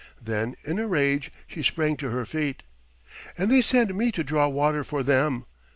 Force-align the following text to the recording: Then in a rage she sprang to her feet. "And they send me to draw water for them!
Then 0.19 0.55
in 0.63 0.79
a 0.79 0.87
rage 0.87 1.29
she 1.45 1.61
sprang 1.61 1.95
to 1.97 2.09
her 2.09 2.25
feet. 2.25 2.63
"And 3.37 3.51
they 3.51 3.61
send 3.61 3.93
me 3.95 4.11
to 4.13 4.23
draw 4.23 4.47
water 4.47 4.83
for 4.83 5.03
them! 5.03 5.45